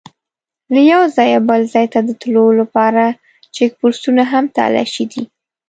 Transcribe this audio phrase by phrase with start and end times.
[0.73, 3.03] له یوه ځایه بل ځای ته د تلو لپاره
[3.55, 5.23] چیک پوسټونه او تلاشي دي.